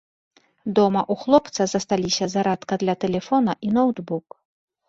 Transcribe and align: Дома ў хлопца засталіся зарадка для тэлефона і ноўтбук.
Дома 0.79 1.01
ў 1.11 1.25
хлопца 1.25 1.67
засталіся 1.73 2.31
зарадка 2.37 2.73
для 2.85 2.95
тэлефона 3.07 3.53
і 3.69 3.75
ноўтбук. 3.77 4.27